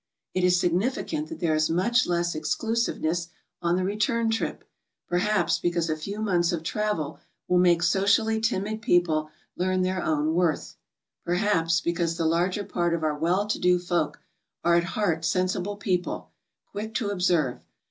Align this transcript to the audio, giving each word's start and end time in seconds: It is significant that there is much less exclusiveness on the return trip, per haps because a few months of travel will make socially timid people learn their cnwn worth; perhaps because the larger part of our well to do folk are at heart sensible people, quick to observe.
It 0.33 0.43
is 0.43 0.59
significant 0.59 1.29
that 1.29 1.39
there 1.41 1.53
is 1.53 1.69
much 1.69 2.07
less 2.07 2.33
exclusiveness 2.33 3.27
on 3.61 3.75
the 3.75 3.83
return 3.83 4.31
trip, 4.31 4.63
per 5.07 5.19
haps 5.19 5.59
because 5.59 5.91
a 5.91 5.95
few 5.95 6.19
months 6.19 6.51
of 6.51 6.63
travel 6.63 7.19
will 7.47 7.59
make 7.59 7.83
socially 7.83 8.41
timid 8.41 8.81
people 8.81 9.29
learn 9.55 9.83
their 9.83 10.01
cnwn 10.01 10.33
worth; 10.33 10.75
perhaps 11.23 11.81
because 11.81 12.17
the 12.17 12.25
larger 12.25 12.63
part 12.63 12.95
of 12.95 13.03
our 13.03 13.15
well 13.15 13.45
to 13.45 13.59
do 13.59 13.77
folk 13.77 14.19
are 14.63 14.73
at 14.73 14.85
heart 14.85 15.23
sensible 15.23 15.75
people, 15.75 16.31
quick 16.71 16.95
to 16.95 17.09
observe. 17.11 17.63